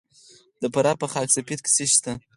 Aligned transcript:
د 0.61 0.63
فراه 0.73 0.99
په 1.01 1.07
خاک 1.11 1.27
سفید 1.35 1.59
کې 1.65 1.71
څه 1.75 1.81
شی 1.89 1.93
شته؟ 1.97 2.11